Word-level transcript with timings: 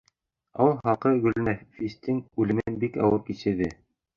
Ауыл 0.63 0.73
халҡы 0.87 1.11
Гөлнәфистең 1.27 2.23
үлемен 2.45 2.81
бик 2.85 3.01
ауыр 3.07 3.25
кисерҙе. 3.31 3.71